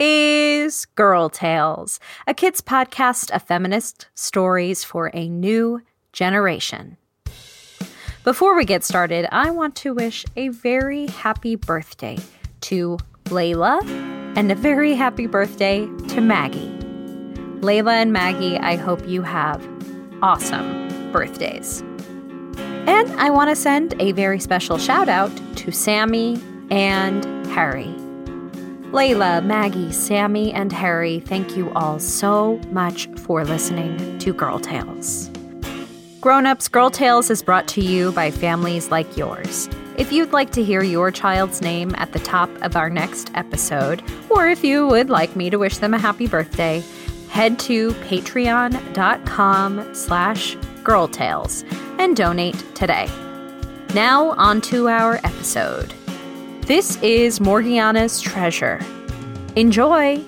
is 0.00 0.84
Girl 0.94 1.28
Tales, 1.28 1.98
a 2.26 2.34
kids 2.34 2.60
podcast 2.60 3.34
of 3.34 3.42
feminist 3.42 4.06
stories 4.14 4.84
for 4.84 5.10
a 5.12 5.28
new 5.28 5.82
generation. 6.12 6.96
Before 8.22 8.56
we 8.56 8.64
get 8.64 8.84
started, 8.84 9.26
I 9.32 9.50
want 9.50 9.74
to 9.76 9.94
wish 9.94 10.24
a 10.36 10.48
very 10.48 11.06
happy 11.08 11.56
birthday 11.56 12.18
to 12.62 12.98
Layla 13.24 13.82
and 14.36 14.52
a 14.52 14.54
very 14.54 14.94
happy 14.94 15.26
birthday 15.26 15.88
to 16.08 16.20
Maggie. 16.20 16.68
Layla 17.60 17.94
and 17.94 18.12
Maggie, 18.12 18.56
I 18.56 18.76
hope 18.76 19.06
you 19.08 19.22
have 19.22 19.66
awesome 20.22 21.10
birthdays. 21.10 21.80
And 22.86 23.10
I 23.20 23.30
want 23.30 23.50
to 23.50 23.56
send 23.56 24.00
a 24.00 24.12
very 24.12 24.38
special 24.38 24.78
shout 24.78 25.08
out 25.08 25.32
to 25.56 25.72
Sammy 25.72 26.40
and 26.70 27.24
Harry. 27.48 27.92
Layla, 28.92 29.44
Maggie, 29.44 29.92
Sammy, 29.92 30.50
and 30.52 30.72
Harry, 30.72 31.20
thank 31.20 31.56
you 31.56 31.70
all 31.72 31.98
so 31.98 32.58
much 32.70 33.06
for 33.18 33.44
listening 33.44 34.18
to 34.18 34.32
Girl 34.32 34.58
Tales. 34.58 35.30
Grown 36.22 36.46
Ups 36.46 36.68
Girl 36.68 36.90
Tales 36.90 37.28
is 37.28 37.42
brought 37.42 37.68
to 37.68 37.82
you 37.82 38.12
by 38.12 38.30
families 38.30 38.90
like 38.90 39.14
yours. 39.14 39.68
If 39.98 40.10
you'd 40.10 40.32
like 40.32 40.52
to 40.52 40.64
hear 40.64 40.82
your 40.82 41.10
child's 41.10 41.60
name 41.60 41.94
at 41.96 42.12
the 42.12 42.18
top 42.20 42.48
of 42.62 42.76
our 42.76 42.88
next 42.88 43.30
episode, 43.34 44.02
or 44.30 44.48
if 44.48 44.64
you 44.64 44.86
would 44.86 45.10
like 45.10 45.36
me 45.36 45.50
to 45.50 45.58
wish 45.58 45.78
them 45.78 45.92
a 45.92 45.98
happy 45.98 46.26
birthday, 46.26 46.82
head 47.28 47.58
to 47.60 47.90
patreon.com 47.90 49.94
slash 49.94 50.56
girltales 50.82 51.62
and 51.98 52.16
donate 52.16 52.64
today. 52.74 53.06
Now 53.92 54.30
on 54.30 54.62
to 54.62 54.88
our 54.88 55.16
episode. 55.24 55.92
This 56.68 56.98
is 57.02 57.40
Morgiana's 57.40 58.20
Treasure. 58.20 58.78
Enjoy! 59.56 60.22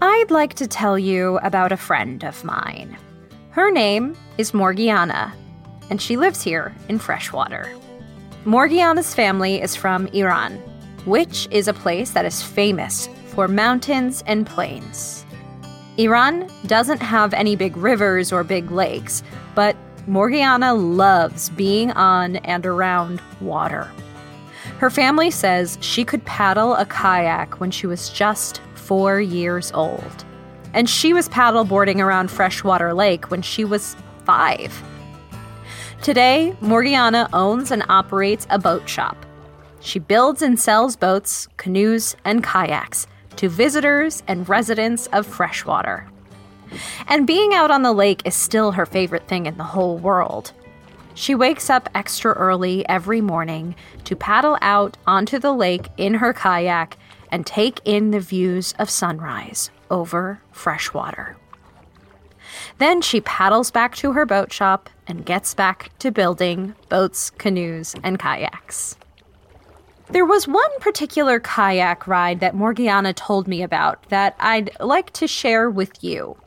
I'd 0.00 0.30
like 0.30 0.54
to 0.54 0.66
tell 0.66 0.98
you 0.98 1.38
about 1.42 1.72
a 1.72 1.76
friend 1.76 2.24
of 2.24 2.42
mine. 2.42 2.96
Her 3.50 3.70
name 3.70 4.16
is 4.38 4.54
Morgiana, 4.54 5.34
and 5.90 6.00
she 6.00 6.16
lives 6.16 6.40
here 6.40 6.74
in 6.88 6.98
Freshwater. 6.98 7.70
Morgiana's 8.46 9.14
family 9.14 9.60
is 9.60 9.76
from 9.76 10.06
Iran, 10.14 10.58
which 11.04 11.48
is 11.50 11.68
a 11.68 11.72
place 11.72 12.10
that 12.10 12.24
is 12.24 12.42
famous 12.42 13.08
for 13.26 13.48
mountains 13.48 14.22
and 14.26 14.46
plains. 14.46 15.24
Iran 15.96 16.48
doesn't 16.66 17.02
have 17.02 17.34
any 17.34 17.56
big 17.56 17.76
rivers 17.76 18.32
or 18.32 18.44
big 18.44 18.70
lakes, 18.70 19.22
but 19.54 19.76
Morgiana 20.06 20.72
loves 20.74 21.50
being 21.50 21.90
on 21.92 22.36
and 22.36 22.64
around 22.64 23.20
water. 23.40 23.90
Her 24.78 24.90
family 24.90 25.30
says 25.30 25.76
she 25.80 26.04
could 26.04 26.24
paddle 26.24 26.74
a 26.76 26.86
kayak 26.86 27.60
when 27.60 27.70
she 27.70 27.86
was 27.86 28.10
just 28.10 28.60
four 28.74 29.20
years 29.20 29.72
old. 29.72 30.24
And 30.72 30.88
she 30.88 31.12
was 31.12 31.28
paddleboarding 31.28 31.98
around 31.98 32.30
Freshwater 32.30 32.94
Lake 32.94 33.30
when 33.30 33.42
she 33.42 33.64
was 33.64 33.96
five. 34.24 34.82
Today, 36.02 36.56
Morgiana 36.60 37.28
owns 37.32 37.70
and 37.72 37.82
operates 37.88 38.46
a 38.50 38.58
boat 38.58 38.88
shop. 38.88 39.16
She 39.80 39.98
builds 39.98 40.42
and 40.42 40.58
sells 40.58 40.96
boats, 40.96 41.48
canoes, 41.56 42.16
and 42.24 42.42
kayaks 42.42 43.06
to 43.36 43.48
visitors 43.48 44.22
and 44.26 44.48
residents 44.48 45.06
of 45.08 45.26
Freshwater. 45.26 46.08
And 47.06 47.26
being 47.26 47.54
out 47.54 47.70
on 47.70 47.82
the 47.82 47.92
lake 47.92 48.22
is 48.24 48.34
still 48.34 48.72
her 48.72 48.84
favorite 48.84 49.28
thing 49.28 49.46
in 49.46 49.56
the 49.56 49.64
whole 49.64 49.96
world. 49.96 50.52
She 51.14 51.34
wakes 51.34 51.70
up 51.70 51.88
extra 51.94 52.32
early 52.32 52.88
every 52.88 53.20
morning 53.20 53.74
to 54.04 54.14
paddle 54.14 54.58
out 54.60 54.96
onto 55.06 55.38
the 55.38 55.52
lake 55.52 55.88
in 55.96 56.14
her 56.14 56.32
kayak 56.32 56.96
and 57.30 57.46
take 57.46 57.80
in 57.84 58.10
the 58.10 58.20
views 58.20 58.74
of 58.78 58.90
sunrise 58.90 59.70
over 59.90 60.40
freshwater. 60.52 61.36
Then 62.78 63.02
she 63.02 63.20
paddles 63.20 63.70
back 63.70 63.96
to 63.96 64.12
her 64.12 64.26
boat 64.26 64.52
shop 64.52 64.88
and 65.06 65.26
gets 65.26 65.54
back 65.54 65.90
to 65.98 66.10
building 66.10 66.74
boats, 66.88 67.30
canoes, 67.30 67.94
and 68.02 68.18
kayaks. 68.18 68.96
There 70.10 70.24
was 70.24 70.48
one 70.48 70.70
particular 70.80 71.38
kayak 71.38 72.06
ride 72.06 72.40
that 72.40 72.54
Morgiana 72.54 73.12
told 73.12 73.46
me 73.46 73.62
about 73.62 74.08
that 74.08 74.36
I'd 74.40 74.70
like 74.80 75.12
to 75.12 75.26
share 75.26 75.68
with 75.68 76.02
you. 76.02 76.38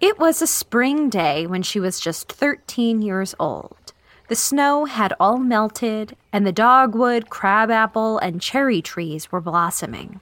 It 0.00 0.18
was 0.18 0.42
a 0.42 0.48
spring 0.48 1.10
day 1.10 1.46
when 1.46 1.62
she 1.62 1.78
was 1.78 2.00
just 2.00 2.32
13 2.32 3.02
years 3.02 3.36
old. 3.38 3.92
The 4.28 4.34
snow 4.34 4.84
had 4.86 5.12
all 5.20 5.38
melted, 5.38 6.16
and 6.32 6.44
the 6.46 6.52
dogwood, 6.52 7.30
crabapple, 7.30 8.18
and 8.18 8.40
cherry 8.40 8.82
trees 8.82 9.30
were 9.30 9.40
blossoming. 9.40 10.20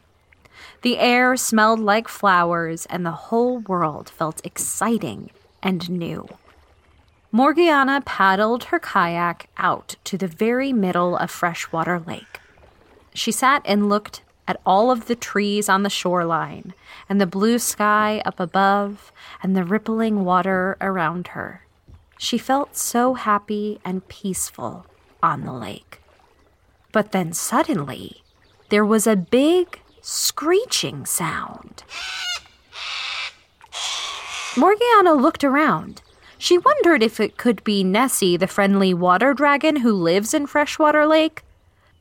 The 0.83 0.99
air 0.99 1.37
smelled 1.37 1.81
like 1.81 2.09
flowers, 2.09 2.87
and 2.87 3.07
the 3.07 3.29
whole 3.29 3.61
world 3.61 4.11
felt 4.11 4.45
exciting 4.45 5.31
and 5.63 5.89
new. 5.89 6.29
Morgiana 7.31 8.01
paddled 8.01 8.65
her 8.65 8.79
kayak 8.79 9.51
out 9.59 9.97
to 10.05 10.17
the 10.17 10.27
very 10.27 10.73
middle 10.73 11.17
of 11.17 11.31
Freshwater 11.31 12.01
Lake. 12.01 12.41
She 13.13 13.31
sat 13.33 13.61
and 13.67 13.89
looked 13.89 14.23
at 14.47 14.61
all 14.65 14.91
of 14.91 15.07
the 15.07 15.15
trees 15.15 15.69
on 15.69 15.83
the 15.83 15.91
shoreline, 15.91 16.73
and 17.07 17.21
the 17.21 17.27
blue 17.27 17.59
sky 17.59 18.23
up 18.25 18.41
above, 18.41 19.13
and 19.43 19.55
the 19.55 19.65
rippling 19.65 20.25
water 20.25 20.79
around 20.81 21.29
her. 21.29 21.67
She 22.17 22.39
felt 22.39 22.77
so 22.77 23.13
happy 23.13 23.79
and 23.85 24.09
peaceful 24.09 24.87
on 25.23 25.45
the 25.45 25.53
lake. 25.53 26.01
But 26.93 27.13
then 27.13 27.35
suddenly, 27.35 28.23
there 28.71 28.87
was 28.87 29.07
a 29.07 29.17
big 29.17 29.81
screeching 30.01 31.05
sound. 31.05 31.85
Morgiana 34.57 35.13
looked 35.13 35.45
around. 35.45 36.01
She 36.39 36.57
wondered 36.57 37.03
if 37.03 37.19
it 37.19 37.37
could 37.37 37.65
be 37.65 37.83
Nessie, 37.83 38.37
the 38.37 38.47
friendly 38.47 38.95
water 38.95 39.35
dragon 39.35 39.77
who 39.77 39.93
lives 39.93 40.33
in 40.33 40.47
Freshwater 40.47 41.05
Lake. 41.05 41.43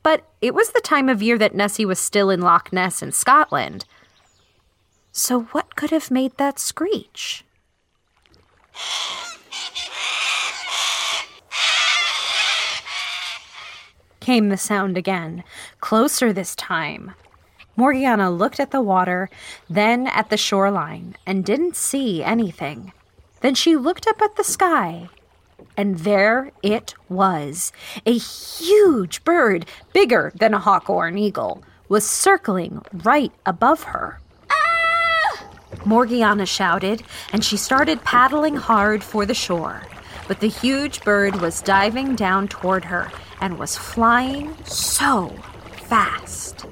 But 0.04 0.24
it 0.42 0.54
was 0.54 0.70
the 0.70 0.80
time 0.80 1.10
of 1.10 1.24
year 1.24 1.40
that 1.40 1.56
Nessie 1.56 1.86
was 1.86 2.00
still 2.00 2.30
in 2.30 2.42
Loch 2.42 2.72
Ness 2.72 3.02
in 3.02 3.12
Scotland. 3.12 3.84
So, 5.12 5.42
what 5.52 5.76
could 5.76 5.90
have 5.90 6.12
made 6.12 6.38
that 6.38 6.60
screech? 6.60 7.44
Came 14.20 14.50
the 14.50 14.58
sound 14.58 14.98
again, 14.98 15.44
closer 15.80 16.32
this 16.32 16.56
time. 16.56 17.14
Morgiana 17.76 18.30
looked 18.30 18.60
at 18.60 18.72
the 18.72 18.82
water, 18.82 19.30
then 19.70 20.06
at 20.08 20.30
the 20.30 20.38
shoreline, 20.38 21.16
and 21.26 21.44
didn't 21.44 21.76
see 21.76 22.24
anything. 22.24 22.92
Then 23.48 23.56
she 23.56 23.78
looked 23.78 24.08
up 24.08 24.22
at 24.22 24.36
the 24.36 24.44
sky, 24.44 25.08
and 25.78 26.00
there 26.00 26.52
it 26.62 26.96
was. 27.08 27.72
A 28.06 28.18
huge 28.18 29.24
bird, 29.24 29.66
bigger 29.94 30.34
than 30.36 30.54
a 30.54 30.60
hawk 30.60 30.90
or 30.90 31.08
an 31.08 31.18
eagle, 31.18 31.64
was 31.88 32.06
circling 32.06 32.82
right 32.92 33.32
above 33.46 33.84
her. 33.84 34.20
Morgiana 35.86 36.46
shouted, 36.46 37.04
and 37.32 37.42
she 37.42 37.56
started 37.56 38.04
paddling 38.04 38.58
hard 38.58 39.02
for 39.02 39.26
the 39.26 39.34
shore. 39.34 39.82
But 40.28 40.42
the 40.42 40.50
huge 40.50 41.00
bird 41.06 41.40
was 41.40 41.62
diving 41.62 42.18
down 42.18 42.50
toward 42.50 42.84
her 42.84 43.10
and 43.40 43.58
was 43.58 43.78
flying 43.78 44.58
so 44.66 45.30
fast. 45.88 46.66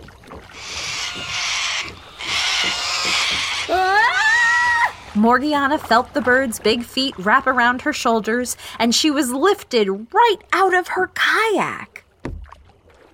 Morgiana 5.16 5.78
felt 5.78 6.14
the 6.14 6.22
bird's 6.22 6.60
big 6.60 6.84
feet 6.84 7.18
wrap 7.18 7.48
around 7.48 7.82
her 7.82 7.94
shoulders, 7.94 8.58
and 8.80 8.94
she 8.94 9.10
was 9.10 9.32
lifted 9.32 9.90
right 9.90 10.38
out 10.52 10.74
of 10.74 10.90
her 10.90 11.08
kayak. 11.14 12.04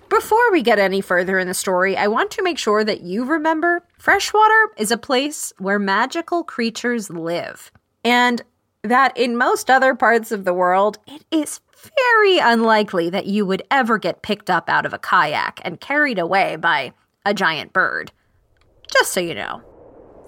Before 0.08 0.50
we 0.50 0.62
get 0.62 0.78
any 0.78 1.00
further 1.00 1.38
in 1.38 1.46
the 1.46 1.54
story, 1.54 1.96
I 1.96 2.08
want 2.08 2.30
to 2.32 2.42
make 2.42 2.58
sure 2.58 2.84
that 2.84 3.02
you 3.02 3.24
remember 3.24 3.82
freshwater 3.98 4.68
is 4.76 4.90
a 4.90 4.98
place 4.98 5.52
where 5.58 5.78
magical 5.78 6.44
creatures 6.44 7.08
live. 7.08 7.70
And 8.04 8.42
that 8.82 9.16
in 9.16 9.36
most 9.36 9.70
other 9.70 9.94
parts 9.94 10.32
of 10.32 10.44
the 10.44 10.52
world, 10.52 10.98
it 11.06 11.24
is 11.30 11.60
very 11.98 12.38
unlikely 12.38 13.10
that 13.10 13.26
you 13.26 13.46
would 13.46 13.62
ever 13.70 13.96
get 13.96 14.22
picked 14.22 14.50
up 14.50 14.68
out 14.68 14.84
of 14.84 14.92
a 14.92 14.98
kayak 14.98 15.60
and 15.64 15.80
carried 15.80 16.18
away 16.18 16.56
by 16.56 16.92
a 17.24 17.32
giant 17.32 17.72
bird. 17.72 18.12
Just 18.92 19.12
so 19.12 19.20
you 19.20 19.34
know. 19.34 19.62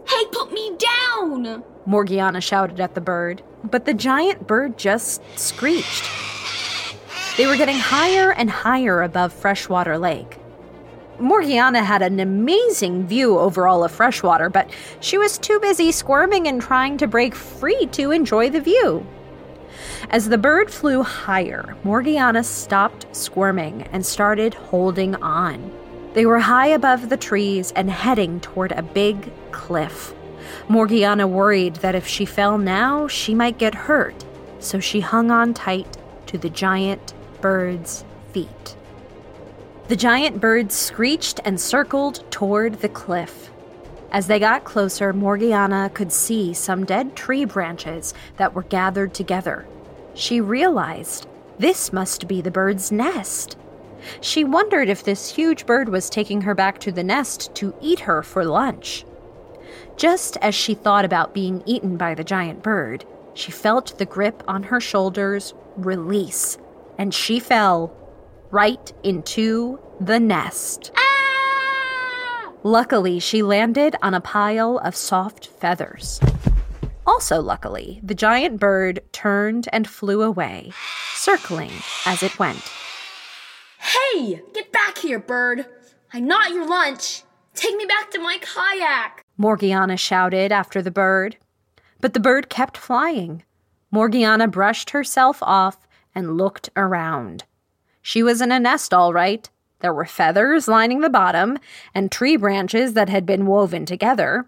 Hey, 0.06 0.24
put 0.32 0.52
me 0.52 0.76
down! 0.76 1.64
Morgiana 1.86 2.40
shouted 2.40 2.80
at 2.80 2.94
the 2.94 3.00
bird, 3.00 3.42
but 3.62 3.84
the 3.84 3.94
giant 3.94 4.46
bird 4.46 4.78
just 4.78 5.22
screeched. 5.38 6.04
They 7.36 7.46
were 7.46 7.56
getting 7.56 7.78
higher 7.78 8.32
and 8.32 8.48
higher 8.48 9.02
above 9.02 9.32
Freshwater 9.32 9.98
Lake. 9.98 10.38
Morgiana 11.18 11.82
had 11.84 12.02
an 12.02 12.20
amazing 12.20 13.06
view 13.06 13.38
over 13.38 13.66
all 13.66 13.84
of 13.84 13.92
Freshwater, 13.92 14.48
but 14.48 14.70
she 15.00 15.16
was 15.16 15.38
too 15.38 15.60
busy 15.60 15.92
squirming 15.92 16.48
and 16.48 16.60
trying 16.60 16.96
to 16.98 17.06
break 17.06 17.34
free 17.34 17.86
to 17.92 18.10
enjoy 18.10 18.50
the 18.50 18.60
view. 18.60 19.06
As 20.10 20.28
the 20.28 20.38
bird 20.38 20.70
flew 20.70 21.02
higher, 21.02 21.76
Morgiana 21.82 22.44
stopped 22.44 23.06
squirming 23.14 23.82
and 23.92 24.04
started 24.04 24.54
holding 24.54 25.14
on. 25.16 25.72
They 26.14 26.26
were 26.26 26.38
high 26.38 26.68
above 26.68 27.08
the 27.08 27.16
trees 27.16 27.72
and 27.72 27.90
heading 27.90 28.40
toward 28.40 28.70
a 28.72 28.82
big 28.82 29.32
cliff. 29.50 30.14
Morgiana 30.68 31.26
worried 31.26 31.76
that 31.76 31.96
if 31.96 32.06
she 32.06 32.24
fell 32.24 32.56
now, 32.56 33.08
she 33.08 33.34
might 33.34 33.58
get 33.58 33.74
hurt, 33.74 34.24
so 34.60 34.78
she 34.78 35.00
hung 35.00 35.32
on 35.32 35.54
tight 35.54 35.98
to 36.26 36.38
the 36.38 36.48
giant 36.48 37.12
bird's 37.40 38.04
feet. 38.32 38.76
The 39.88 39.96
giant 39.96 40.40
bird 40.40 40.70
screeched 40.70 41.40
and 41.44 41.60
circled 41.60 42.24
toward 42.30 42.74
the 42.74 42.88
cliff. 42.88 43.50
As 44.12 44.28
they 44.28 44.38
got 44.38 44.62
closer, 44.62 45.12
Morgiana 45.12 45.90
could 45.92 46.12
see 46.12 46.54
some 46.54 46.86
dead 46.86 47.16
tree 47.16 47.44
branches 47.44 48.14
that 48.36 48.54
were 48.54 48.62
gathered 48.62 49.12
together. 49.12 49.66
She 50.14 50.40
realized 50.40 51.26
this 51.58 51.92
must 51.92 52.28
be 52.28 52.40
the 52.40 52.52
bird's 52.52 52.92
nest. 52.92 53.56
She 54.20 54.44
wondered 54.44 54.88
if 54.88 55.04
this 55.04 55.34
huge 55.34 55.66
bird 55.66 55.88
was 55.88 56.10
taking 56.10 56.42
her 56.42 56.54
back 56.54 56.78
to 56.80 56.92
the 56.92 57.04
nest 57.04 57.54
to 57.56 57.74
eat 57.80 58.00
her 58.00 58.22
for 58.22 58.44
lunch. 58.44 59.04
Just 59.96 60.36
as 60.38 60.54
she 60.54 60.74
thought 60.74 61.04
about 61.04 61.34
being 61.34 61.62
eaten 61.66 61.96
by 61.96 62.14
the 62.14 62.24
giant 62.24 62.62
bird, 62.62 63.04
she 63.34 63.52
felt 63.52 63.98
the 63.98 64.06
grip 64.06 64.42
on 64.48 64.64
her 64.64 64.80
shoulders 64.80 65.54
release, 65.76 66.58
and 66.98 67.12
she 67.12 67.38
fell 67.40 67.92
right 68.50 68.92
into 69.02 69.78
the 70.00 70.20
nest. 70.20 70.92
Ah! 70.96 72.52
Luckily, 72.62 73.18
she 73.18 73.42
landed 73.42 73.96
on 74.02 74.14
a 74.14 74.20
pile 74.20 74.78
of 74.78 74.96
soft 74.96 75.46
feathers. 75.46 76.20
Also, 77.06 77.40
luckily, 77.40 78.00
the 78.02 78.14
giant 78.14 78.58
bird 78.58 79.00
turned 79.12 79.68
and 79.72 79.88
flew 79.88 80.22
away, 80.22 80.72
circling 81.14 81.72
as 82.06 82.22
it 82.22 82.38
went. 82.38 82.62
Hey, 83.94 84.40
get 84.52 84.72
back 84.72 84.98
here, 84.98 85.20
bird. 85.20 85.66
I'm 86.12 86.26
not 86.26 86.50
your 86.50 86.66
lunch. 86.66 87.22
Take 87.54 87.76
me 87.76 87.84
back 87.84 88.10
to 88.10 88.18
my 88.18 88.38
kayak. 88.40 89.24
Morgiana 89.36 89.96
shouted 89.96 90.50
after 90.50 90.82
the 90.82 90.90
bird. 90.90 91.36
But 92.00 92.12
the 92.12 92.20
bird 92.20 92.48
kept 92.48 92.76
flying. 92.76 93.44
Morgiana 93.90 94.48
brushed 94.48 94.90
herself 94.90 95.38
off 95.42 95.86
and 96.14 96.36
looked 96.36 96.70
around. 96.76 97.44
She 98.02 98.22
was 98.22 98.40
in 98.40 98.50
a 98.50 98.58
nest, 98.58 98.92
all 98.92 99.12
right. 99.12 99.48
There 99.80 99.94
were 99.94 100.06
feathers 100.06 100.66
lining 100.66 101.00
the 101.00 101.10
bottom 101.10 101.58
and 101.94 102.10
tree 102.10 102.36
branches 102.36 102.94
that 102.94 103.08
had 103.08 103.24
been 103.24 103.46
woven 103.46 103.86
together. 103.86 104.46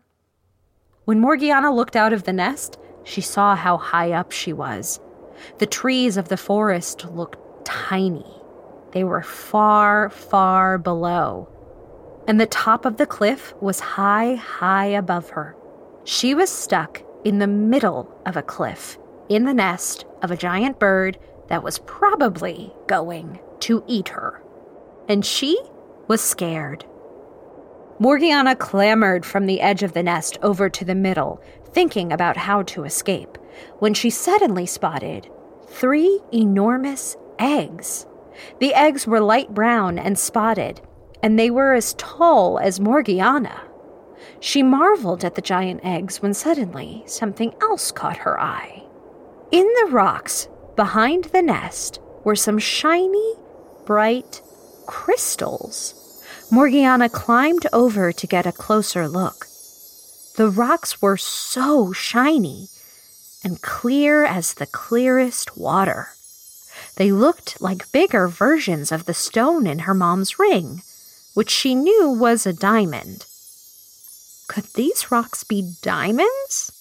When 1.04 1.20
Morgiana 1.20 1.72
looked 1.72 1.94
out 1.94 2.12
of 2.12 2.24
the 2.24 2.32
nest, 2.32 2.78
she 3.04 3.20
saw 3.20 3.54
how 3.54 3.76
high 3.76 4.12
up 4.12 4.32
she 4.32 4.52
was. 4.52 4.98
The 5.58 5.66
trees 5.66 6.16
of 6.16 6.28
the 6.28 6.36
forest 6.36 7.04
looked 7.04 7.38
tiny. 7.64 8.35
They 8.96 9.04
were 9.04 9.20
far, 9.20 10.08
far 10.08 10.78
below. 10.78 11.50
And 12.26 12.40
the 12.40 12.46
top 12.46 12.86
of 12.86 12.96
the 12.96 13.04
cliff 13.04 13.52
was 13.60 13.78
high, 13.78 14.36
high 14.36 14.86
above 14.86 15.28
her. 15.36 15.54
She 16.04 16.34
was 16.34 16.48
stuck 16.48 17.02
in 17.22 17.38
the 17.38 17.46
middle 17.46 18.10
of 18.24 18.38
a 18.38 18.42
cliff, 18.42 18.96
in 19.28 19.44
the 19.44 19.52
nest 19.52 20.06
of 20.22 20.30
a 20.30 20.36
giant 20.36 20.78
bird 20.78 21.18
that 21.48 21.62
was 21.62 21.80
probably 21.80 22.72
going 22.86 23.38
to 23.60 23.84
eat 23.86 24.08
her. 24.08 24.42
And 25.10 25.26
she 25.26 25.60
was 26.08 26.22
scared. 26.22 26.86
Morgiana 27.98 28.56
clambered 28.56 29.26
from 29.26 29.44
the 29.44 29.60
edge 29.60 29.82
of 29.82 29.92
the 29.92 30.02
nest 30.02 30.38
over 30.40 30.70
to 30.70 30.86
the 30.86 30.94
middle, 30.94 31.38
thinking 31.66 32.14
about 32.14 32.38
how 32.38 32.62
to 32.62 32.84
escape, 32.84 33.36
when 33.78 33.92
she 33.92 34.08
suddenly 34.08 34.64
spotted 34.64 35.28
three 35.68 36.18
enormous 36.32 37.18
eggs. 37.38 38.06
The 38.58 38.74
eggs 38.74 39.06
were 39.06 39.20
light 39.20 39.54
brown 39.54 39.98
and 39.98 40.18
spotted, 40.18 40.80
and 41.22 41.38
they 41.38 41.50
were 41.50 41.74
as 41.74 41.94
tall 41.94 42.58
as 42.58 42.80
Morgiana. 42.80 43.62
She 44.40 44.62
marveled 44.62 45.24
at 45.24 45.34
the 45.34 45.42
giant 45.42 45.80
eggs 45.84 46.20
when 46.20 46.34
suddenly 46.34 47.02
something 47.06 47.54
else 47.62 47.90
caught 47.90 48.18
her 48.18 48.40
eye. 48.40 48.84
In 49.50 49.66
the 49.80 49.90
rocks 49.90 50.48
behind 50.74 51.24
the 51.26 51.42
nest 51.42 52.00
were 52.24 52.36
some 52.36 52.58
shiny, 52.58 53.34
bright 53.86 54.42
crystals. 54.86 55.94
Morgiana 56.50 57.08
climbed 57.08 57.66
over 57.72 58.12
to 58.12 58.26
get 58.26 58.46
a 58.46 58.52
closer 58.52 59.08
look. 59.08 59.46
The 60.36 60.50
rocks 60.50 61.00
were 61.00 61.16
so 61.16 61.92
shiny 61.92 62.68
and 63.42 63.62
clear 63.62 64.24
as 64.24 64.54
the 64.54 64.66
clearest 64.66 65.56
water. 65.56 66.08
They 66.96 67.12
looked 67.12 67.60
like 67.60 67.92
bigger 67.92 68.26
versions 68.26 68.90
of 68.90 69.04
the 69.04 69.14
stone 69.14 69.66
in 69.66 69.80
her 69.80 69.94
mom's 69.94 70.38
ring, 70.38 70.82
which 71.34 71.50
she 71.50 71.74
knew 71.74 72.10
was 72.10 72.46
a 72.46 72.52
diamond. 72.52 73.26
Could 74.48 74.64
these 74.74 75.10
rocks 75.10 75.44
be 75.44 75.74
diamonds? 75.82 76.72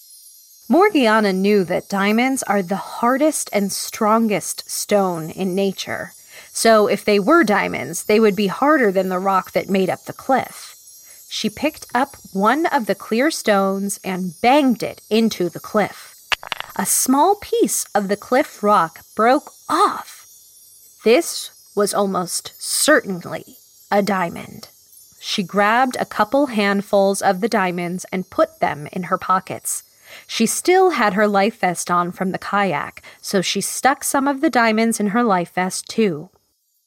Morgiana 0.70 1.34
knew 1.34 1.64
that 1.66 1.90
diamonds 1.90 2.42
are 2.44 2.64
the 2.64 2.76
hardest 2.76 3.50
and 3.52 3.72
strongest 3.72 4.70
stone 4.70 5.30
in 5.30 5.54
nature. 5.54 6.14
So 6.54 6.88
if 6.88 7.04
they 7.04 7.20
were 7.20 7.44
diamonds, 7.44 8.06
they 8.06 8.20
would 8.20 8.36
be 8.36 8.48
harder 8.48 8.92
than 8.92 9.10
the 9.10 9.20
rock 9.20 9.52
that 9.52 9.70
made 9.70 9.90
up 9.90 10.06
the 10.06 10.14
cliff. 10.14 10.76
She 11.28 11.50
picked 11.50 11.88
up 11.94 12.16
one 12.32 12.66
of 12.68 12.86
the 12.86 12.96
clear 12.96 13.30
stones 13.30 14.00
and 14.04 14.40
banged 14.42 14.82
it 14.82 15.02
into 15.10 15.50
the 15.50 15.60
cliff. 15.60 16.15
A 16.78 16.86
small 16.86 17.36
piece 17.36 17.86
of 17.96 18.10
the 18.10 18.18
cliff 18.18 18.62
rock 18.62 19.00
broke 19.16 19.54
off. 19.70 20.28
This 21.06 21.52
was 21.74 21.94
almost 21.94 22.52
certainly 22.62 23.56
a 23.90 24.02
diamond. 24.02 24.68
She 25.22 25.42
grabbed 25.42 25.96
a 25.96 26.06
couple 26.06 26.48
handfuls 26.48 27.22
of 27.22 27.40
the 27.40 27.48
diamonds 27.48 28.06
and 28.12 28.30
put 28.30 28.60
them 28.60 28.90
in 28.92 29.04
her 29.04 29.18
pockets. 29.18 29.84
She 30.28 30.46
still 30.46 30.90
had 30.92 31.14
her 31.14 31.30
life 31.30 31.62
vest 31.62 31.90
on 31.90 32.12
from 32.12 32.32
the 32.32 32.38
kayak, 32.38 33.02
so 33.22 33.42
she 33.42 33.62
stuck 33.62 34.04
some 34.04 34.28
of 34.28 34.42
the 34.42 34.50
diamonds 34.50 35.00
in 35.00 35.08
her 35.08 35.24
life 35.24 35.54
vest 35.54 35.88
too. 35.88 36.30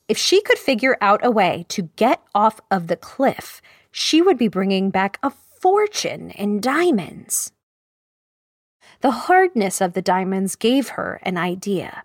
If 0.07 0.19
she 0.19 0.43
could 0.43 0.59
figure 0.59 0.99
out 1.01 1.25
a 1.25 1.31
way 1.31 1.65
to 1.71 1.89
get 1.97 2.21
off 2.35 2.61
of 2.71 2.89
the 2.89 2.97
cliff, 2.97 3.63
she 3.91 4.21
would 4.21 4.37
be 4.37 4.49
bringing 4.49 4.91
back 4.91 5.19
a 5.23 5.31
fortune 5.31 6.31
in 6.33 6.61
diamonds. 6.61 7.53
The 9.01 9.11
hardness 9.13 9.81
of 9.81 9.93
the 9.93 10.03
diamonds 10.03 10.57
gave 10.57 10.91
her 10.91 11.21
an 11.23 11.37
idea. 11.37 12.05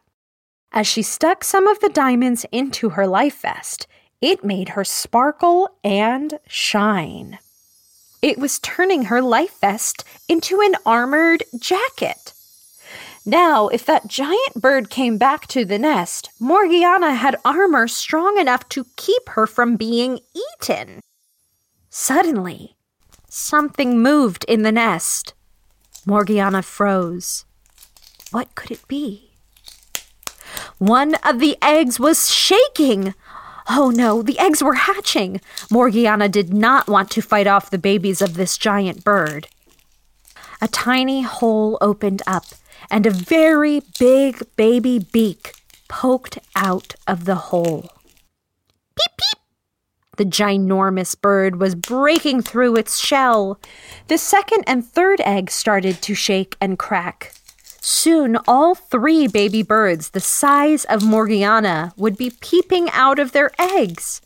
As 0.71 0.87
she 0.87 1.01
stuck 1.01 1.43
some 1.43 1.67
of 1.67 1.79
the 1.79 1.89
diamonds 1.89 2.45
into 2.51 2.89
her 2.89 3.07
life 3.07 3.41
vest, 3.41 3.87
it 4.21 4.43
made 4.43 4.69
her 4.69 4.83
sparkle 4.83 5.69
and 5.83 6.39
shine. 6.47 7.39
It 8.21 8.37
was 8.37 8.59
turning 8.59 9.05
her 9.05 9.21
life 9.21 9.59
vest 9.59 10.03
into 10.29 10.61
an 10.61 10.75
armored 10.85 11.43
jacket. 11.59 12.33
Now, 13.25 13.69
if 13.69 13.85
that 13.85 14.07
giant 14.07 14.55
bird 14.55 14.89
came 14.89 15.17
back 15.17 15.47
to 15.47 15.65
the 15.65 15.79
nest, 15.79 16.29
Morgiana 16.39 17.15
had 17.15 17.37
armor 17.43 17.87
strong 17.87 18.37
enough 18.37 18.67
to 18.69 18.85
keep 18.97 19.29
her 19.29 19.47
from 19.47 19.77
being 19.77 20.19
eaten. 20.35 21.01
Suddenly, 21.89 22.75
something 23.29 23.99
moved 23.99 24.45
in 24.47 24.63
the 24.63 24.71
nest. 24.71 25.33
Morgiana 26.05 26.61
froze. 26.61 27.45
What 28.31 28.55
could 28.55 28.71
it 28.71 28.87
be? 28.87 29.31
One 30.77 31.15
of 31.23 31.39
the 31.39 31.57
eggs 31.61 31.99
was 31.99 32.31
shaking. 32.31 33.13
Oh 33.69 33.91
no, 33.95 34.21
the 34.21 34.37
eggs 34.39 34.61
were 34.61 34.73
hatching. 34.73 35.39
Morgiana 35.71 36.27
did 36.27 36.53
not 36.53 36.87
want 36.87 37.09
to 37.11 37.21
fight 37.21 37.47
off 37.47 37.69
the 37.69 37.77
babies 37.77 38.21
of 38.21 38.33
this 38.33 38.57
giant 38.57 39.03
bird. 39.03 39.47
A 40.61 40.67
tiny 40.67 41.21
hole 41.21 41.77
opened 41.79 42.21
up, 42.27 42.45
and 42.91 43.05
a 43.05 43.11
very 43.11 43.81
big 43.99 44.43
baby 44.55 44.99
beak 44.99 45.53
poked 45.87 46.39
out 46.55 46.95
of 47.07 47.25
the 47.25 47.35
hole. 47.35 47.89
Peep, 48.95 49.11
peep! 49.17 49.32
The 50.17 50.25
ginormous 50.25 51.19
bird 51.19 51.59
was 51.59 51.75
breaking 51.75 52.43
through 52.43 52.75
its 52.75 52.99
shell. 52.99 53.59
The 54.07 54.17
second 54.17 54.63
and 54.67 54.85
third 54.85 55.21
eggs 55.21 55.53
started 55.53 56.01
to 56.03 56.13
shake 56.13 56.55
and 56.61 56.77
crack. 56.77 57.33
Soon, 57.81 58.37
all 58.47 58.75
three 58.75 59.27
baby 59.27 59.63
birds, 59.63 60.11
the 60.11 60.19
size 60.19 60.85
of 60.85 61.03
Morgiana, 61.03 61.93
would 61.97 62.17
be 62.17 62.29
peeping 62.29 62.89
out 62.91 63.19
of 63.19 63.31
their 63.31 63.51
eggs. 63.59 64.21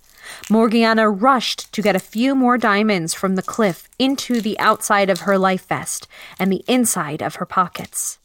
Morgiana 0.49 1.09
rushed 1.09 1.71
to 1.73 1.81
get 1.81 1.95
a 1.95 1.99
few 1.99 2.35
more 2.35 2.57
diamonds 2.57 3.13
from 3.13 3.35
the 3.35 3.41
cliff 3.41 3.87
into 3.97 4.41
the 4.41 4.59
outside 4.59 5.09
of 5.09 5.21
her 5.21 5.37
life 5.37 5.67
vest 5.67 6.07
and 6.37 6.51
the 6.51 6.63
inside 6.67 7.21
of 7.21 7.35
her 7.35 7.45
pockets. 7.45 8.19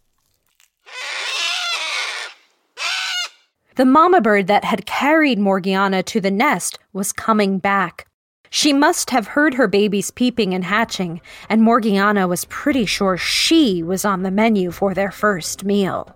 The 3.75 3.87
mama 3.87 4.21
bird 4.21 4.49
that 4.49 4.65
had 4.65 4.85
carried 4.85 5.39
Morgiana 5.39 6.03
to 6.03 6.21
the 6.21 6.31
nest 6.31 6.79
was 6.93 7.13
coming 7.13 7.59
back. 7.59 8.07
She 8.51 8.75
must 8.75 9.09
have 9.11 9.29
heard 9.29 9.55
her 9.55 9.67
babies 9.67 10.11
peeping 10.11 10.53
and 10.53 10.63
hatching, 10.63 11.23
and 11.49 11.63
Morgiana 11.63 12.29
was 12.29 12.45
pretty 12.47 12.85
sure 12.85 13.17
she 13.17 13.83
was 13.83 14.05
on 14.05 14.25
the 14.25 14.31
menu 14.31 14.71
for 14.73 14.93
their 14.93 15.11
first 15.11 15.65
meal. 15.65 16.15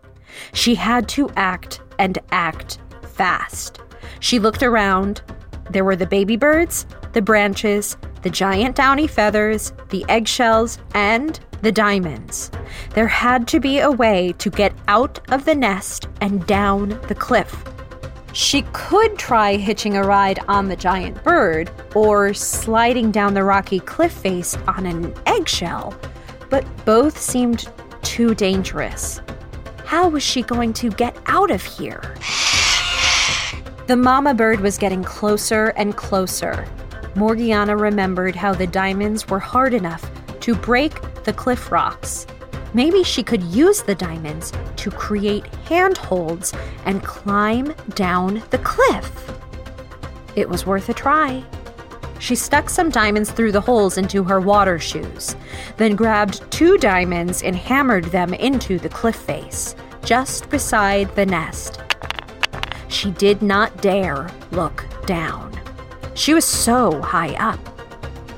She 0.53 0.75
had 0.75 1.09
to 1.11 1.31
act 1.37 1.81
and 1.99 2.19
act 2.31 2.79
fast. 3.15 3.81
She 4.21 4.39
looked 4.39 4.63
around. 4.63 5.23
There 5.71 5.85
were 5.85 5.97
the 5.97 6.07
baby 6.07 6.37
birds, 6.37 6.85
the 7.15 7.23
branches, 7.23 7.97
the 8.21 8.29
giant 8.29 8.77
downy 8.77 9.07
feathers, 9.07 9.73
the 9.89 10.05
eggshells, 10.11 10.79
and 10.93 11.41
the 11.63 11.73
diamonds. 11.73 12.51
There 12.95 13.07
had 13.07 13.49
to 13.49 13.61
be 13.61 13.79
a 13.79 13.91
way 13.91 14.35
to 14.39 14.51
get 14.51 14.73
out 14.89 15.21
of 15.31 15.45
the 15.45 15.55
nest 15.55 16.09
and 16.21 16.47
down 16.47 17.01
the 17.09 17.15
cliff. 17.15 17.65
She 18.33 18.63
could 18.73 19.19
try 19.19 19.57
hitching 19.57 19.97
a 19.97 20.03
ride 20.03 20.41
on 20.47 20.69
the 20.69 20.77
giant 20.77 21.25
bird 21.25 21.71
or 21.95 22.35
sliding 22.35 23.11
down 23.11 23.33
the 23.33 23.45
rocky 23.45 23.81
cliff 23.81 24.13
face 24.13 24.57
on 24.69 24.85
an 24.85 25.15
eggshell, 25.25 25.99
but 26.51 26.65
both 26.85 27.19
seemed 27.19 27.69
too 28.03 28.35
dangerous. 28.35 29.23
How 29.87 30.09
was 30.09 30.23
she 30.23 30.43
going 30.43 30.73
to 30.75 30.91
get 30.91 31.17
out 31.27 31.51
of 31.51 31.63
here? 31.63 32.15
The 33.87 33.97
mama 33.97 34.35
bird 34.35 34.61
was 34.61 34.79
getting 34.79 35.05
closer 35.05 35.69
and 35.77 35.97
closer. 35.97 36.67
Morgiana 37.15 37.77
remembered 37.77 38.37
how 38.37 38.53
the 38.53 38.67
diamonds 38.67 39.29
were 39.29 39.39
hard 39.39 39.73
enough 39.73 40.11
to 40.41 40.55
break 40.55 40.93
the 41.27 41.35
cliff 41.35 41.71
rocks. 41.71 42.27
Maybe 42.73 43.03
she 43.03 43.23
could 43.23 43.43
use 43.43 43.83
the 43.83 43.95
diamonds 43.95 44.53
to 44.77 44.91
create 44.91 45.47
handholds 45.69 46.55
and 46.85 47.03
climb 47.03 47.75
down 47.95 48.43
the 48.51 48.59
cliff. 48.59 49.33
It 50.37 50.49
was 50.49 50.65
worth 50.65 50.89
a 50.89 50.95
try. 50.95 51.45
She 52.19 52.35
stuck 52.35 52.71
some 52.71 52.91
diamonds 52.91 53.31
through 53.31 53.53
the 53.53 53.61
holes 53.61 53.99
into 53.99 54.25
her 54.25 54.41
water 54.41 54.79
shoes, 54.79 55.37
then 55.77 55.97
grabbed 55.97 56.51
two 56.51 56.79
diamonds 56.79 57.43
and 57.43 57.57
hammered 57.57 58.05
them 58.07 58.33
into 58.33 58.79
the 58.79 58.89
cliff 58.89 59.17
face, 59.17 59.75
just 60.05 60.49
beside 60.49 61.15
the 61.15 61.27
nest. 61.27 61.81
She 62.89 63.11
did 63.11 63.43
not 63.43 63.83
dare 63.83 64.31
look 64.53 64.87
down. 65.07 65.53
She 66.15 66.33
was 66.33 66.45
so 66.45 67.03
high 67.03 67.35
up. 67.35 67.76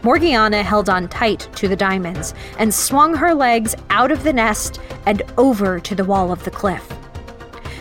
Morgiana 0.08 0.62
held 0.62 0.88
on 0.88 1.06
tight 1.08 1.50
to 1.56 1.68
the 1.68 1.76
diamonds 1.76 2.32
and 2.58 2.72
swung 2.72 3.14
her 3.14 3.34
legs 3.34 3.74
out 3.90 4.10
of 4.10 4.24
the 4.24 4.32
nest 4.32 4.80
and 5.04 5.20
over 5.36 5.78
to 5.80 5.94
the 5.94 6.06
wall 6.06 6.32
of 6.32 6.42
the 6.44 6.50
cliff. 6.50 6.90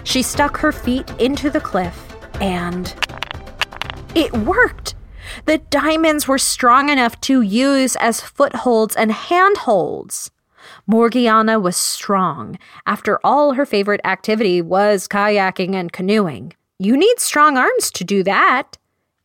She 0.03 0.21
stuck 0.21 0.57
her 0.57 0.73
feet 0.73 1.09
into 1.19 1.49
the 1.49 1.61
cliff 1.61 2.13
and. 2.41 2.93
It 4.13 4.33
worked! 4.33 4.93
The 5.45 5.59
diamonds 5.59 6.27
were 6.27 6.37
strong 6.37 6.89
enough 6.89 7.17
to 7.21 7.39
use 7.39 7.95
as 7.95 8.19
footholds 8.19 8.97
and 8.97 9.13
handholds. 9.13 10.29
Morgiana 10.85 11.61
was 11.61 11.77
strong. 11.77 12.59
After 12.85 13.21
all, 13.23 13.53
her 13.53 13.65
favorite 13.65 14.01
activity 14.03 14.61
was 14.61 15.07
kayaking 15.07 15.75
and 15.75 15.93
canoeing. 15.93 16.51
You 16.77 16.97
need 16.97 17.21
strong 17.21 17.55
arms 17.55 17.89
to 17.91 18.03
do 18.03 18.21
that 18.23 18.77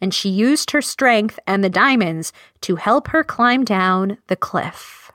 and 0.03 0.13
she 0.13 0.29
used 0.29 0.73
her 0.73 0.83
strength 0.83 1.39
and 1.47 1.63
the 1.63 1.71
diamonds 1.71 2.33
to 2.61 2.75
help 2.77 3.09
her 3.09 3.23
climb 3.23 3.65
down 3.65 4.19
the 4.27 4.37
cliff. 4.37 5.13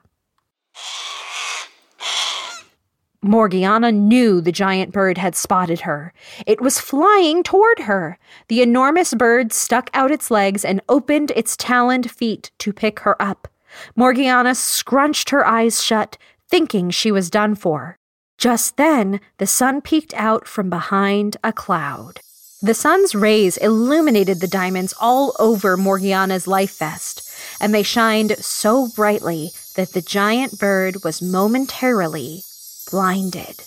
Morgiana 3.21 3.91
knew 3.91 4.39
the 4.39 4.51
giant 4.51 4.93
bird 4.93 5.17
had 5.17 5.35
spotted 5.35 5.81
her. 5.81 6.13
It 6.45 6.61
was 6.61 6.79
flying 6.79 7.43
toward 7.43 7.79
her. 7.79 8.17
The 8.47 8.61
enormous 8.61 9.13
bird 9.13 9.51
stuck 9.51 9.89
out 9.93 10.11
its 10.11 10.31
legs 10.31 10.63
and 10.63 10.81
opened 10.87 11.31
its 11.35 11.57
taloned 11.57 12.09
feet 12.09 12.51
to 12.59 12.71
pick 12.71 13.01
her 13.01 13.21
up. 13.21 13.49
Morgiana 13.95 14.55
scrunched 14.55 15.31
her 15.31 15.45
eyes 15.45 15.83
shut, 15.83 16.17
thinking 16.47 16.89
she 16.89 17.11
was 17.11 17.29
done 17.29 17.55
for. 17.55 17.97
Just 18.37 18.77
then, 18.77 19.19
the 19.39 19.47
sun 19.47 19.81
peeked 19.81 20.13
out 20.13 20.47
from 20.47 20.69
behind 20.69 21.35
a 21.43 21.51
cloud. 21.51 22.21
The 22.59 22.73
sun's 22.73 23.13
rays 23.13 23.57
illuminated 23.57 24.39
the 24.39 24.47
diamonds 24.47 24.91
all 24.99 25.35
over 25.37 25.77
Morgiana's 25.77 26.47
life 26.47 26.79
vest, 26.79 27.21
and 27.61 27.71
they 27.71 27.83
shined 27.83 28.35
so 28.43 28.87
brightly 28.87 29.51
that 29.75 29.93
the 29.93 30.01
giant 30.01 30.57
bird 30.57 31.03
was 31.03 31.21
momentarily 31.21 32.41
blinded. 32.89 33.61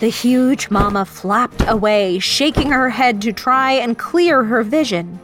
The 0.00 0.10
huge 0.10 0.68
mama 0.68 1.06
flapped 1.06 1.66
away, 1.66 2.18
shaking 2.18 2.70
her 2.70 2.90
head 2.90 3.22
to 3.22 3.32
try 3.32 3.72
and 3.72 3.96
clear 3.96 4.44
her 4.44 4.62
vision. 4.62 5.20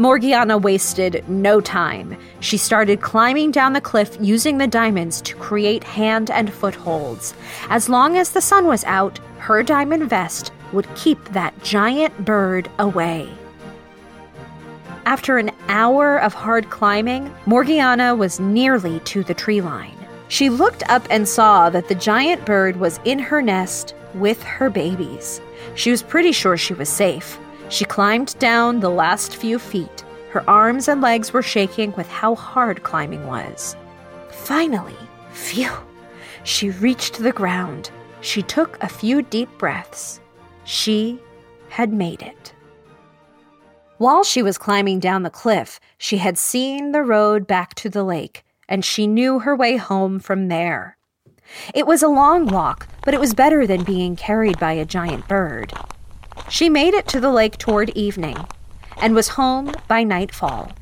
Morgiana 0.00 0.56
wasted 0.56 1.22
no 1.28 1.60
time. 1.60 2.16
She 2.40 2.56
started 2.56 3.02
climbing 3.02 3.50
down 3.50 3.74
the 3.74 3.82
cliff 3.82 4.16
using 4.18 4.56
the 4.56 4.66
diamonds 4.66 5.20
to 5.20 5.36
create 5.36 5.84
hand 5.84 6.30
and 6.30 6.50
footholds. 6.50 7.34
As 7.68 7.90
long 7.90 8.16
as 8.16 8.30
the 8.30 8.40
sun 8.40 8.66
was 8.66 8.82
out, 8.84 9.20
her 9.36 9.62
diamond 9.62 10.08
vest 10.08 10.52
would 10.72 10.88
keep 10.94 11.22
that 11.32 11.52
giant 11.62 12.24
bird 12.24 12.70
away. 12.78 13.28
After 15.04 15.36
an 15.36 15.50
hour 15.68 16.16
of 16.16 16.32
hard 16.32 16.70
climbing, 16.70 17.30
Morgiana 17.44 18.14
was 18.14 18.40
nearly 18.40 19.00
to 19.00 19.22
the 19.22 19.34
tree 19.34 19.60
line. 19.60 19.98
She 20.28 20.48
looked 20.48 20.82
up 20.88 21.06
and 21.10 21.28
saw 21.28 21.68
that 21.68 21.88
the 21.88 21.94
giant 21.94 22.46
bird 22.46 22.76
was 22.76 23.00
in 23.04 23.18
her 23.18 23.42
nest 23.42 23.94
with 24.14 24.42
her 24.44 24.70
babies. 24.70 25.42
She 25.74 25.90
was 25.90 26.02
pretty 26.02 26.32
sure 26.32 26.56
she 26.56 26.72
was 26.72 26.88
safe. 26.88 27.38
She 27.70 27.84
climbed 27.84 28.36
down 28.40 28.80
the 28.80 28.90
last 28.90 29.36
few 29.36 29.58
feet. 29.58 30.04
Her 30.30 30.48
arms 30.50 30.88
and 30.88 31.00
legs 31.00 31.32
were 31.32 31.42
shaking 31.42 31.92
with 31.92 32.08
how 32.08 32.34
hard 32.34 32.82
climbing 32.82 33.26
was. 33.26 33.76
Finally, 34.30 34.96
phew, 35.32 35.70
she 36.44 36.70
reached 36.70 37.18
the 37.18 37.32
ground. 37.32 37.90
She 38.20 38.42
took 38.42 38.76
a 38.82 38.88
few 38.88 39.22
deep 39.22 39.48
breaths. 39.56 40.20
She 40.64 41.20
had 41.68 41.92
made 41.92 42.22
it. 42.22 42.52
While 43.98 44.24
she 44.24 44.42
was 44.42 44.58
climbing 44.58 44.98
down 44.98 45.22
the 45.22 45.30
cliff, 45.30 45.78
she 45.96 46.18
had 46.18 46.38
seen 46.38 46.90
the 46.90 47.02
road 47.02 47.46
back 47.46 47.74
to 47.74 47.88
the 47.88 48.02
lake, 48.02 48.44
and 48.68 48.84
she 48.84 49.06
knew 49.06 49.40
her 49.40 49.54
way 49.54 49.76
home 49.76 50.18
from 50.18 50.48
there. 50.48 50.96
It 51.74 51.86
was 51.86 52.02
a 52.02 52.08
long 52.08 52.46
walk, 52.46 52.88
but 53.04 53.14
it 53.14 53.20
was 53.20 53.34
better 53.34 53.66
than 53.66 53.84
being 53.84 54.16
carried 54.16 54.58
by 54.58 54.72
a 54.72 54.84
giant 54.84 55.28
bird. 55.28 55.72
She 56.48 56.68
made 56.68 56.94
it 56.94 57.06
to 57.08 57.20
the 57.20 57.30
lake 57.30 57.58
toward 57.58 57.90
evening 57.90 58.36
and 59.00 59.14
was 59.14 59.28
home 59.28 59.74
by 59.88 60.02
nightfall. 60.02 60.72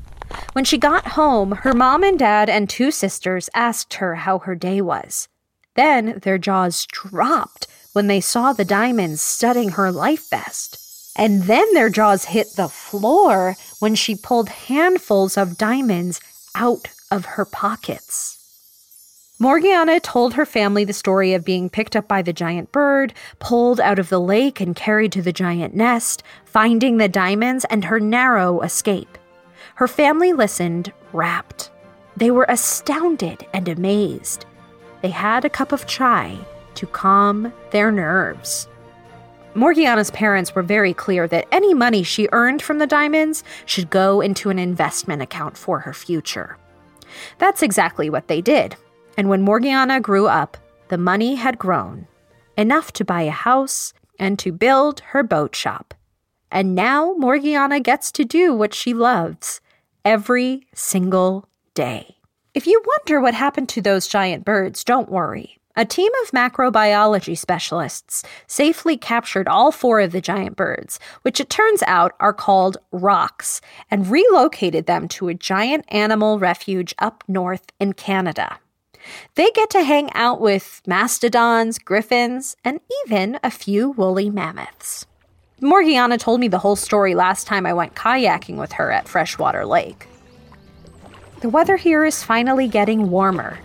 When 0.53 0.65
she 0.65 0.77
got 0.77 1.09
home, 1.09 1.51
her 1.51 1.73
mom 1.73 2.03
and 2.03 2.17
dad 2.17 2.49
and 2.49 2.69
two 2.69 2.91
sisters 2.91 3.49
asked 3.53 3.95
her 3.95 4.15
how 4.15 4.39
her 4.39 4.55
day 4.55 4.81
was. 4.81 5.27
Then 5.75 6.19
their 6.23 6.37
jaws 6.37 6.85
dropped 6.87 7.67
when 7.93 8.07
they 8.07 8.21
saw 8.21 8.53
the 8.53 8.65
diamonds 8.65 9.21
studding 9.21 9.69
her 9.69 9.91
life 9.91 10.29
vest. 10.29 11.13
And 11.15 11.43
then 11.43 11.73
their 11.73 11.89
jaws 11.89 12.25
hit 12.25 12.55
the 12.55 12.69
floor 12.69 13.55
when 13.79 13.95
she 13.95 14.15
pulled 14.15 14.49
handfuls 14.49 15.37
of 15.37 15.57
diamonds 15.57 16.21
out 16.55 16.89
of 17.11 17.25
her 17.25 17.45
pockets. 17.45 18.38
Morgiana 19.41 20.01
told 20.01 20.33
her 20.33 20.45
family 20.45 20.83
the 20.83 20.91
story 20.91 21.33
of 21.33 21.45
being 21.45 21.69
picked 21.69 21.95
up 21.95 22.09
by 22.09 22.21
the 22.21 22.33
giant 22.33 22.73
bird, 22.73 23.13
pulled 23.39 23.79
out 23.79 23.97
of 23.97 24.09
the 24.09 24.19
lake 24.19 24.59
and 24.59 24.75
carried 24.75 25.13
to 25.13 25.21
the 25.21 25.31
giant 25.31 25.73
nest, 25.73 26.23
finding 26.43 26.97
the 26.97 27.07
diamonds, 27.07 27.63
and 27.69 27.85
her 27.85 28.01
narrow 28.01 28.59
escape. 28.59 29.17
Her 29.75 29.87
family 29.87 30.33
listened, 30.33 30.91
rapt. 31.13 31.71
They 32.17 32.31
were 32.31 32.47
astounded 32.49 33.45
and 33.53 33.69
amazed. 33.69 34.45
They 35.01 35.11
had 35.11 35.45
a 35.45 35.49
cup 35.49 35.71
of 35.71 35.87
chai 35.87 36.37
to 36.75 36.85
calm 36.85 37.53
their 37.71 37.93
nerves. 37.93 38.67
Morgiana's 39.53 40.11
parents 40.11 40.53
were 40.53 40.63
very 40.63 40.93
clear 40.93 41.29
that 41.29 41.47
any 41.53 41.73
money 41.73 42.03
she 42.03 42.27
earned 42.33 42.61
from 42.61 42.77
the 42.77 42.85
diamonds 42.85 43.45
should 43.65 43.89
go 43.89 44.19
into 44.19 44.49
an 44.49 44.59
investment 44.59 45.21
account 45.21 45.55
for 45.55 45.79
her 45.79 45.93
future. 45.93 46.57
That's 47.37 47.63
exactly 47.63 48.09
what 48.09 48.27
they 48.27 48.41
did. 48.41 48.75
And 49.19 49.27
when 49.27 49.41
Morgiana 49.41 49.99
grew 49.99 50.27
up, 50.27 50.55
the 50.87 50.97
money 50.97 51.35
had 51.35 51.59
grown 51.59 52.07
enough 52.55 52.93
to 52.93 53.03
buy 53.03 53.23
a 53.23 53.31
house 53.31 53.91
and 54.17 54.39
to 54.39 54.53
build 54.53 55.01
her 55.11 55.23
boat 55.23 55.53
shop. 55.53 55.93
And 56.53 56.73
now 56.73 57.15
Morgiana 57.17 57.81
gets 57.81 58.13
to 58.13 58.23
do 58.23 58.53
what 58.53 58.73
she 58.73 58.93
loves 58.93 59.59
every 60.05 60.67
single 60.73 61.49
day. 61.73 62.15
If 62.53 62.65
you 62.65 62.81
wonder 62.87 63.19
what 63.19 63.33
happened 63.33 63.67
to 63.69 63.81
those 63.81 64.07
giant 64.07 64.45
birds, 64.45 64.85
don't 64.85 65.11
worry. 65.11 65.57
A 65.75 65.83
team 65.83 66.11
of 66.23 66.31
macrobiology 66.31 67.37
specialists 67.37 68.23
safely 68.47 68.95
captured 68.95 69.49
all 69.49 69.73
four 69.73 69.99
of 69.99 70.13
the 70.13 70.21
giant 70.21 70.55
birds, 70.55 70.97
which 71.23 71.41
it 71.41 71.49
turns 71.49 71.83
out 71.87 72.15
are 72.21 72.31
called 72.31 72.77
rocs, 72.93 73.59
and 73.91 74.09
relocated 74.09 74.85
them 74.85 75.09
to 75.09 75.27
a 75.27 75.33
giant 75.33 75.83
animal 75.89 76.39
refuge 76.39 76.95
up 76.99 77.25
north 77.27 77.65
in 77.81 77.91
Canada. 77.91 78.59
They 79.35 79.51
get 79.51 79.69
to 79.71 79.83
hang 79.83 80.11
out 80.13 80.41
with 80.41 80.81
mastodons, 80.85 81.79
griffins, 81.79 82.55
and 82.63 82.79
even 83.05 83.39
a 83.43 83.51
few 83.51 83.91
woolly 83.91 84.29
mammoths. 84.29 85.05
Morgiana 85.61 86.17
told 86.17 86.39
me 86.39 86.47
the 86.47 86.59
whole 86.59 86.75
story 86.75 87.15
last 87.15 87.45
time 87.45 87.65
I 87.65 87.73
went 87.73 87.95
kayaking 87.95 88.57
with 88.57 88.71
her 88.73 88.91
at 88.91 89.07
Freshwater 89.07 89.65
Lake. 89.65 90.07
The 91.41 91.49
weather 91.49 91.77
here 91.77 92.05
is 92.05 92.23
finally 92.23 92.67
getting 92.67 93.09
warmer, 93.09 93.59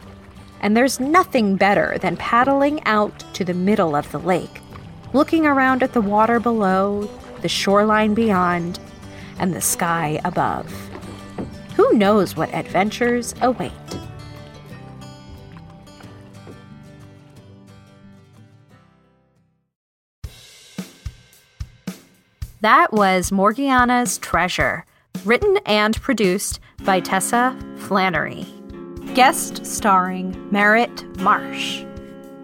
and 0.61 0.77
there's 0.77 0.99
nothing 0.99 1.57
better 1.57 1.99
than 1.99 2.17
paddling 2.17 2.85
out 2.85 3.25
to 3.35 3.45
the 3.45 3.55
middle 3.55 3.95
of 3.95 4.11
the 4.11 4.19
lake, 4.19 4.61
looking 5.13 5.47
around 5.47 5.83
at 5.83 5.93
the 5.93 6.01
water 6.01 6.41
below, 6.41 7.09
the 7.43 7.49
shoreline 7.49 8.15
beyond, 8.15 8.81
and 9.39 9.55
the 9.55 9.61
sky 9.61 10.21
above. 10.25 10.73
Who 11.77 11.93
knows 11.93 12.37
what 12.37 12.53
adventures 12.55 13.35
await? 13.41 13.73
That 22.65 22.95
was 22.95 23.31
Morgiana's 23.31 24.17
Treasure, 24.17 24.87
written 25.27 25.59
and 25.67 25.95
produced 26.01 26.61
by 26.83 27.01
Tessa 27.01 27.55
Flannery. 27.77 28.47
Guest 29.13 29.67
starring 29.67 30.49
Merritt 30.51 31.05
Marsh. 31.21 31.85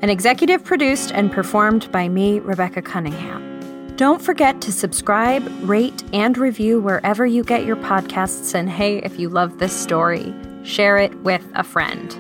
And 0.03 0.11
executive 0.11 0.63
produced 0.63 1.11
and 1.11 1.33
performed 1.33 1.91
by 1.91 2.11
me, 2.11 2.39
Rebecca 2.39 2.83
Cunningham. 2.83 3.97
Don't 3.97 4.21
forget 4.21 4.61
to 4.61 4.73
subscribe, 4.73 5.51
rate, 5.63 6.05
and 6.13 6.37
review 6.37 6.83
wherever 6.83 7.25
you 7.25 7.43
get 7.43 7.65
your 7.65 7.77
podcasts. 7.77 8.55
And 8.55 8.69
hey, 8.69 8.99
if 8.99 9.19
you 9.19 9.31
love 9.31 9.59
this 9.59 9.73
story, 9.73 10.35
share 10.65 10.99
it 10.99 11.15
with 11.23 11.51
a 11.55 11.65
friend. 11.65 12.15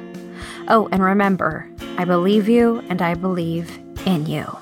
Oh, 0.69 0.89
and 0.91 1.03
remember, 1.03 1.71
I 1.99 2.07
believe 2.07 2.49
you 2.49 2.79
and 2.89 3.03
I 3.03 3.13
believe 3.13 3.79
in 4.07 4.25
you. 4.25 4.57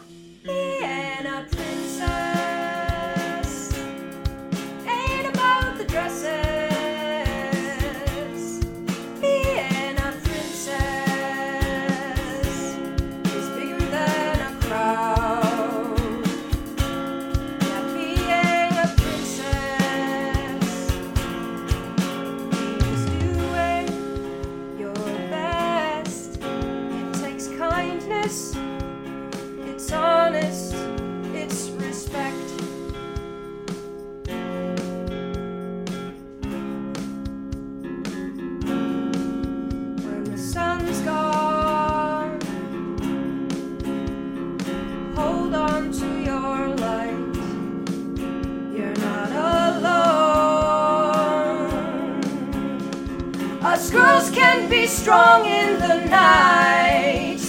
Us 53.60 53.90
girls 53.90 54.30
can 54.30 54.70
be 54.70 54.86
strong 54.86 55.44
in 55.44 55.80
the 55.80 55.96
night. 56.06 57.40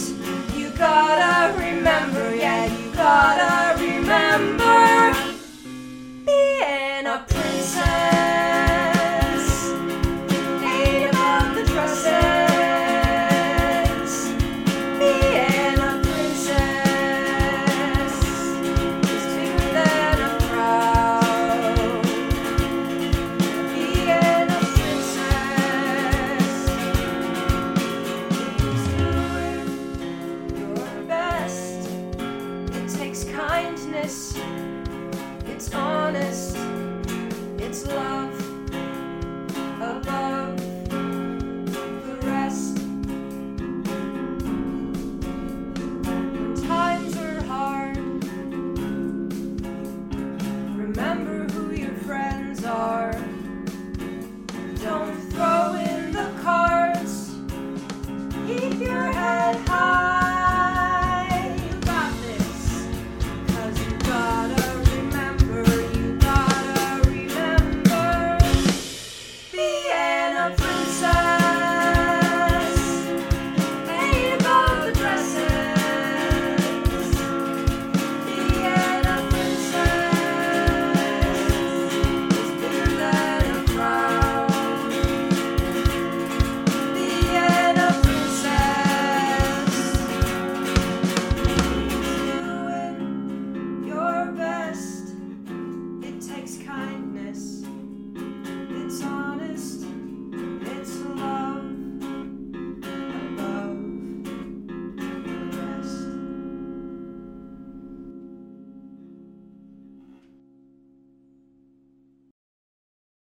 You 0.56 0.72
gotta 0.72 1.56
remember, 1.56 2.36
yeah, 2.36 2.66
you 2.66 2.92
gotta 2.94 3.80
remember. 3.80 4.69